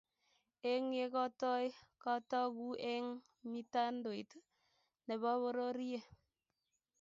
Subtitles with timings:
[0.71, 1.65] Eng ye kotoi
[2.03, 3.07] kotokuu eng
[3.51, 4.29] mitandaoit
[5.05, 5.99] ne bo bororie.